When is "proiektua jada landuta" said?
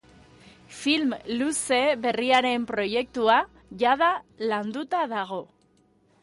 2.71-5.05